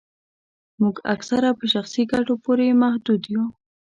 [0.81, 3.45] موږ اکثره په شخصي ګټو پوري محدود یو